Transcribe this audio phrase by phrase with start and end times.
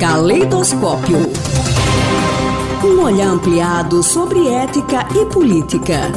[0.00, 1.18] Caleidoscópio.
[2.82, 6.10] Um olhar ampliado sobre ética e política.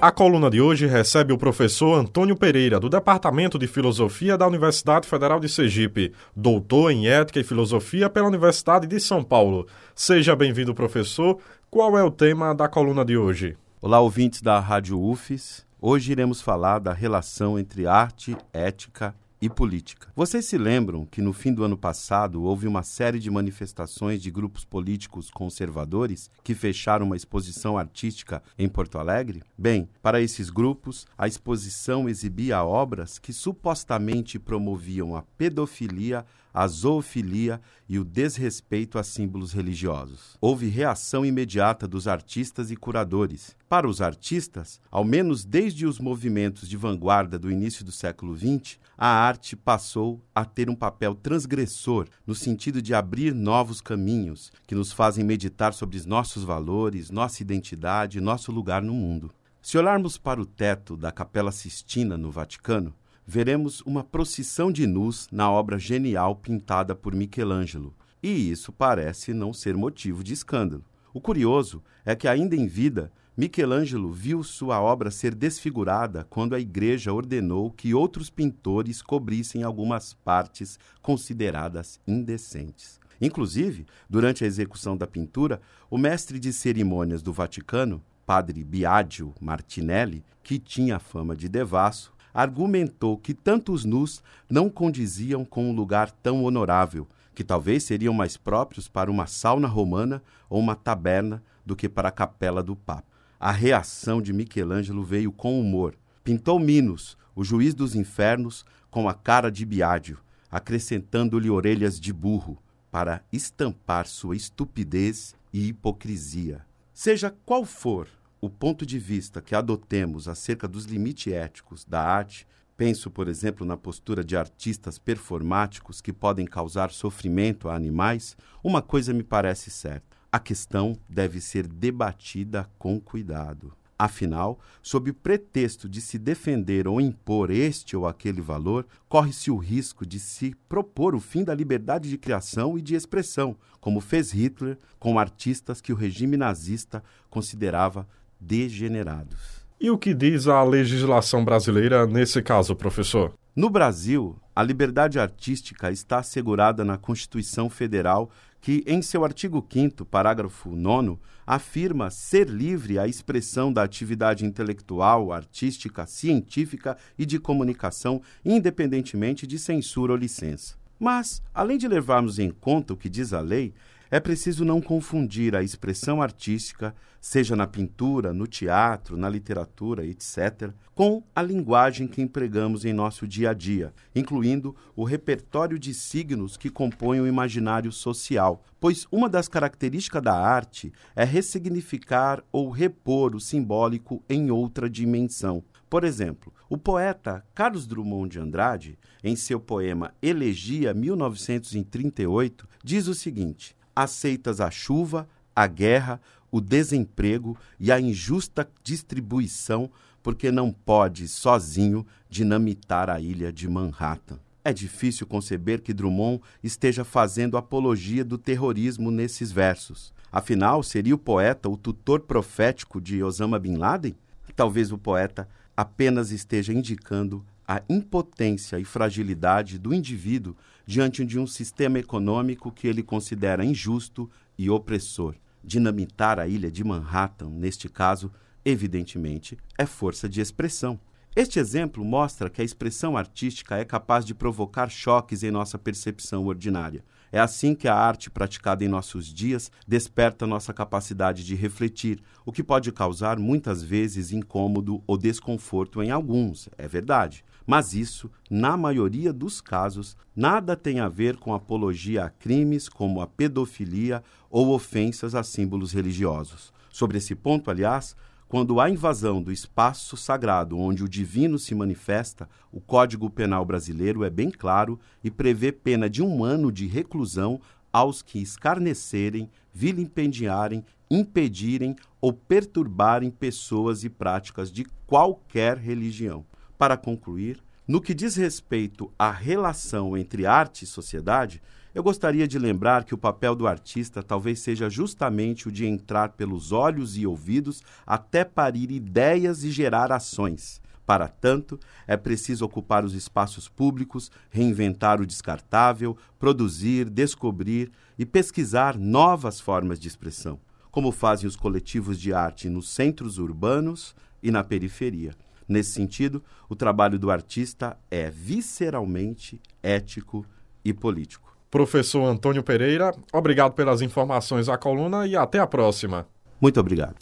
[0.00, 5.08] A coluna de hoje recebe o professor Antônio Pereira, do Departamento de Filosofia da Universidade
[5.08, 9.66] Federal de Sergipe, doutor em Ética e Filosofia pela Universidade de São Paulo.
[9.96, 11.38] Seja bem-vindo, professor.
[11.68, 13.56] Qual é o tema da coluna de hoje?
[13.82, 15.66] Olá, ouvintes da Rádio UFES.
[15.80, 19.12] Hoje iremos falar da relação entre arte, ética
[19.46, 20.08] e política.
[20.14, 24.30] Vocês se lembram que no fim do ano passado houve uma série de manifestações de
[24.30, 29.42] grupos políticos conservadores que fecharam uma exposição artística em Porto Alegre?
[29.56, 37.60] Bem, para esses grupos, a exposição exibia obras que supostamente promoviam a pedofilia, a zoofilia
[37.86, 40.38] e o desrespeito a símbolos religiosos.
[40.40, 43.54] Houve reação imediata dos artistas e curadores.
[43.68, 48.78] Para os artistas, ao menos desde os movimentos de vanguarda do início do século XX,
[48.96, 54.74] a arte passou a ter um papel transgressor no sentido de abrir novos caminhos que
[54.74, 59.30] nos fazem meditar sobre os nossos valores, nossa identidade nosso lugar no mundo.
[59.60, 62.94] Se olharmos para o teto da Capela Sistina no Vaticano,
[63.26, 67.92] veremos uma procissão de nus na obra genial pintada por Michelangelo,
[68.22, 70.84] e isso parece não ser motivo de escândalo.
[71.12, 76.60] O curioso é que, ainda em vida, Michelangelo viu sua obra ser desfigurada quando a
[76.60, 82.98] igreja ordenou que outros pintores cobrissem algumas partes consideradas indecentes.
[83.20, 85.60] Inclusive, durante a execução da pintura,
[85.90, 93.16] o mestre de cerimônias do Vaticano, padre Biagio Martinelli, que tinha fama de devasso, argumentou
[93.16, 98.88] que tantos nus não condiziam com um lugar tão honorável, que talvez seriam mais próprios
[98.88, 103.08] para uma sauna romana ou uma taberna do que para a capela do Papa.
[103.40, 105.94] A reação de Michelangelo veio com humor.
[106.22, 110.18] Pintou Minos, o juiz dos infernos, com a cara de Biádio,
[110.50, 112.58] acrescentando-lhe orelhas de burro,
[112.90, 116.66] para estampar sua estupidez e hipocrisia.
[116.92, 118.08] Seja qual for
[118.46, 122.46] o ponto de vista que adotemos acerca dos limites éticos da arte,
[122.76, 128.80] penso, por exemplo, na postura de artistas performáticos que podem causar sofrimento a animais, uma
[128.80, 133.72] coisa me parece certa: a questão deve ser debatida com cuidado.
[133.98, 139.56] Afinal, sob o pretexto de se defender ou impor este ou aquele valor, corre-se o
[139.56, 144.32] risco de se propor o fim da liberdade de criação e de expressão, como fez
[144.32, 148.06] Hitler com artistas que o regime nazista considerava
[148.40, 149.66] degenerados.
[149.78, 153.34] E o que diz a legislação brasileira nesse caso, professor?
[153.54, 158.30] No Brasil, a liberdade artística está assegurada na Constituição Federal,
[158.60, 165.32] que, em seu artigo 5, parágrafo 9, afirma ser livre a expressão da atividade intelectual,
[165.32, 170.74] artística, científica e de comunicação, independentemente de censura ou licença.
[170.98, 173.74] Mas, além de levarmos em conta o que diz a lei,
[174.10, 180.70] é preciso não confundir a expressão artística, seja na pintura, no teatro, na literatura, etc.,
[180.94, 186.56] com a linguagem que empregamos em nosso dia a dia, incluindo o repertório de signos
[186.56, 193.34] que compõem o imaginário social, pois uma das características da arte é ressignificar ou repor
[193.34, 195.62] o simbólico em outra dimensão.
[195.88, 203.14] Por exemplo, o poeta Carlos Drummond de Andrade, em seu poema Elegia 1938, diz o
[203.14, 206.20] seguinte: aceitas a chuva, a guerra,
[206.52, 209.90] o desemprego e a injusta distribuição,
[210.22, 214.38] porque não pode sozinho dinamitar a ilha de Manhattan.
[214.62, 220.12] É difícil conceber que Drummond esteja fazendo apologia do terrorismo nesses versos.
[220.30, 224.16] Afinal, seria o poeta o tutor profético de Osama Bin Laden?
[224.56, 230.56] Talvez o poeta apenas esteja indicando a impotência e fragilidade do indivíduo
[230.86, 235.34] diante de um sistema econômico que ele considera injusto e opressor.
[235.64, 238.30] Dinamitar a ilha de Manhattan, neste caso,
[238.64, 241.00] evidentemente, é força de expressão.
[241.34, 246.46] Este exemplo mostra que a expressão artística é capaz de provocar choques em nossa percepção
[246.46, 247.04] ordinária.
[247.30, 252.52] É assim que a arte praticada em nossos dias desperta nossa capacidade de refletir, o
[252.52, 257.44] que pode causar muitas vezes incômodo ou desconforto em alguns, é verdade.
[257.66, 263.20] Mas isso, na maioria dos casos, nada tem a ver com apologia a crimes como
[263.20, 266.72] a pedofilia ou ofensas a símbolos religiosos.
[266.90, 268.14] Sobre esse ponto, aliás,
[268.48, 274.22] quando há invasão do espaço sagrado onde o divino se manifesta, o Código Penal brasileiro
[274.22, 277.60] é bem claro e prevê pena de um ano de reclusão
[277.92, 286.44] aos que escarnecerem, vilipendiarem, impedirem ou perturbarem pessoas e práticas de qualquer religião.
[286.78, 291.62] Para concluir, No que diz respeito à relação entre arte e sociedade,
[291.94, 296.30] eu gostaria de lembrar que o papel do artista talvez seja justamente o de entrar
[296.30, 300.80] pelos olhos e ouvidos até parir ideias e gerar ações.
[301.06, 301.78] Para tanto,
[302.08, 310.00] é preciso ocupar os espaços públicos, reinventar o descartável, produzir, descobrir e pesquisar novas formas
[310.00, 310.58] de expressão,
[310.90, 314.12] como fazem os coletivos de arte nos centros urbanos
[314.42, 315.36] e na periferia.
[315.68, 320.44] Nesse sentido, o trabalho do artista é visceralmente ético
[320.84, 321.56] e político.
[321.70, 326.26] Professor Antônio Pereira, obrigado pelas informações à coluna e até a próxima.
[326.60, 327.16] Muito obrigado.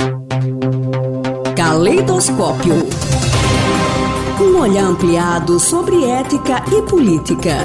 [1.56, 2.74] Caleidoscópio.
[4.40, 7.58] Um olhar ampliado sobre ética e política.